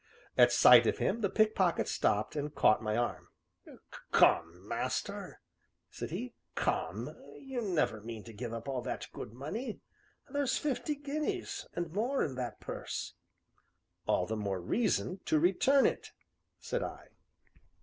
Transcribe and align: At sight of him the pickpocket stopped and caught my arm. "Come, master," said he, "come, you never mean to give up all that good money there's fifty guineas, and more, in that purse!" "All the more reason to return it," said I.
At 0.35 0.51
sight 0.51 0.87
of 0.87 0.97
him 0.97 1.21
the 1.21 1.29
pickpocket 1.29 1.87
stopped 1.87 2.35
and 2.35 2.55
caught 2.55 2.81
my 2.81 2.97
arm. 2.97 3.27
"Come, 4.11 4.67
master," 4.67 5.41
said 5.91 6.09
he, 6.09 6.33
"come, 6.55 7.15
you 7.39 7.61
never 7.61 8.01
mean 8.01 8.23
to 8.23 8.33
give 8.33 8.51
up 8.51 8.67
all 8.67 8.81
that 8.81 9.05
good 9.13 9.31
money 9.31 9.79
there's 10.27 10.57
fifty 10.57 10.95
guineas, 10.95 11.67
and 11.75 11.93
more, 11.93 12.23
in 12.23 12.33
that 12.33 12.59
purse!" 12.59 13.13
"All 14.07 14.25
the 14.25 14.35
more 14.35 14.59
reason 14.59 15.19
to 15.25 15.37
return 15.39 15.85
it," 15.85 16.11
said 16.57 16.81
I. 16.81 17.09